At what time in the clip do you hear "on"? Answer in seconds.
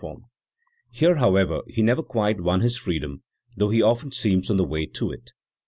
4.49-4.57